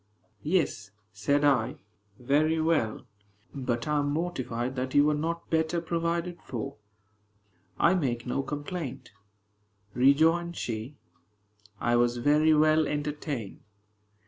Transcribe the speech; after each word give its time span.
"Yes," 0.41 0.89
said 1.13 1.43
I, 1.45 1.75
"very 2.17 2.59
well; 2.59 3.05
but 3.53 3.87
I 3.87 3.99
am 3.99 4.09
mortified 4.09 4.75
that 4.75 4.95
you 4.95 5.05
were 5.05 5.13
not 5.13 5.51
better 5.51 5.79
provided 5.79 6.39
for." 6.43 6.77
"I 7.77 7.93
make 7.93 8.25
no 8.25 8.41
complaint," 8.41 9.11
rejoined 9.93 10.57
she; 10.57 10.97
"I 11.79 11.97
was 11.97 12.17
very 12.17 12.51
well 12.55 12.87
entertained." 12.87 13.59